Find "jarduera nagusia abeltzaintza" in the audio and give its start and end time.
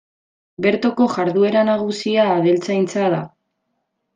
1.17-3.13